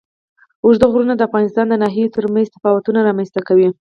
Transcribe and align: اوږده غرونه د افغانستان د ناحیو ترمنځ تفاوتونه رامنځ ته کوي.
اوږده 0.63 0.85
غرونه 0.91 1.13
د 1.15 1.21
افغانستان 1.27 1.65
د 1.69 1.73
ناحیو 1.83 2.13
ترمنځ 2.15 2.47
تفاوتونه 2.55 2.99
رامنځ 3.07 3.29
ته 3.35 3.41
کوي. 3.47 3.69